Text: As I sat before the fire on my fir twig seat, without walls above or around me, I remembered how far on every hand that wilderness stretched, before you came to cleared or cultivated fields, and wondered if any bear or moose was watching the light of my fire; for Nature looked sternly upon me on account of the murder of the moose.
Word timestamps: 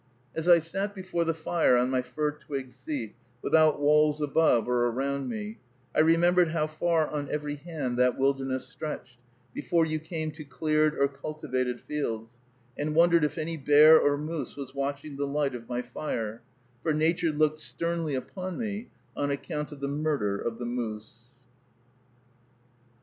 As 0.35 0.47
I 0.49 0.57
sat 0.57 0.95
before 0.95 1.25
the 1.25 1.33
fire 1.35 1.77
on 1.77 1.91
my 1.91 2.01
fir 2.01 2.31
twig 2.31 2.71
seat, 2.71 3.13
without 3.43 3.79
walls 3.79 4.19
above 4.19 4.67
or 4.67 4.87
around 4.87 5.29
me, 5.29 5.59
I 5.93 5.99
remembered 5.99 6.47
how 6.47 6.65
far 6.65 7.07
on 7.07 7.29
every 7.29 7.53
hand 7.57 7.99
that 7.99 8.17
wilderness 8.17 8.67
stretched, 8.67 9.19
before 9.53 9.85
you 9.85 9.99
came 9.99 10.31
to 10.31 10.43
cleared 10.43 10.97
or 10.97 11.07
cultivated 11.07 11.81
fields, 11.81 12.39
and 12.75 12.95
wondered 12.95 13.23
if 13.23 13.37
any 13.37 13.57
bear 13.57 13.99
or 14.01 14.17
moose 14.17 14.55
was 14.55 14.73
watching 14.73 15.17
the 15.17 15.27
light 15.27 15.53
of 15.53 15.69
my 15.69 15.83
fire; 15.83 16.41
for 16.81 16.93
Nature 16.95 17.29
looked 17.31 17.59
sternly 17.59 18.15
upon 18.15 18.57
me 18.57 18.87
on 19.15 19.29
account 19.29 19.71
of 19.71 19.81
the 19.81 19.87
murder 19.87 20.35
of 20.39 20.57
the 20.57 20.65
moose. 20.65 21.27